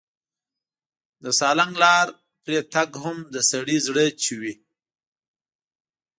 [1.23, 2.07] د سالنګ لار
[2.43, 4.53] پرې تګ هم د سړي زړه چوي.